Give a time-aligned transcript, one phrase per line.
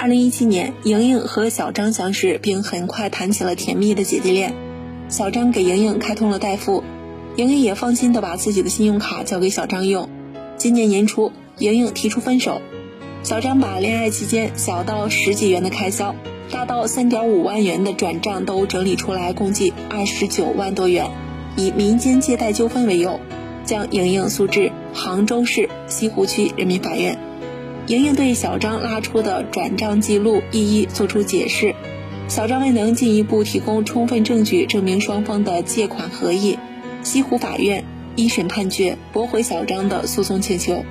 [0.00, 4.54] 二零一七年，莹莹和小张相识，并很快谈起了甜蜜的姐弟恋。
[5.08, 6.84] 小张给莹莹开通了代付，
[7.34, 10.08] 莹莹也放心的把自己的信用卡交给小张用。
[10.56, 12.62] 今年年初，莹莹提出分手，
[13.24, 16.14] 小张把恋爱期间小到十几元的开销，
[16.52, 21.10] 大到三点五万元的转账都整理出来，共计二十九万多元，
[21.56, 23.18] 以民间借贷纠纷为由，
[23.64, 27.18] 将莹莹诉至杭州市西湖区人民法院。
[27.88, 31.74] 莹莹对小张拉出的转账记录一一作出解释，
[32.28, 36.58] 小张未能进一步提供充分证据证明双方的借款合意，
[37.02, 37.82] 西湖法院
[38.14, 40.84] 一审判决驳回小张的诉讼请求。